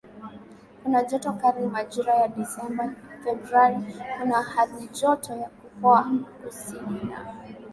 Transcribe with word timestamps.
kuna 0.83 0.99
joto 1.07 1.31
kali 1.39 1.63
Majira 1.73 2.13
ya 2.21 2.27
Desemba 2.35 2.83
Februari 3.23 3.79
kuna 4.19 4.37
halijoto 4.51 5.35
ya 5.35 5.49
kupoa 5.49 6.03
kusini 6.39 7.01
na 7.09 7.25